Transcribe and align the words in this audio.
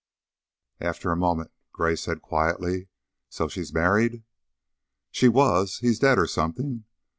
After 0.79 1.11
a 1.11 1.15
moment 1.15 1.51
Gray 1.73 1.95
said, 1.95 2.23
quietly, 2.23 2.87
"So, 3.29 3.47
she's 3.47 3.71
married?" 3.71 4.23
"She 5.11 5.27
was. 5.27 5.77
He's 5.77 5.99
dead, 5.99 6.17
or 6.17 6.25
something. 6.25 6.85